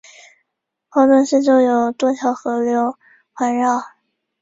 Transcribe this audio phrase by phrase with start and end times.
[0.89, 2.97] 高墩四周有多条河流
[3.33, 3.79] 环绕。